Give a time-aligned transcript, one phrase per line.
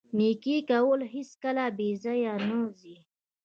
[0.17, 2.95] نیکي کول هیڅکله بې ځایه نه ځي.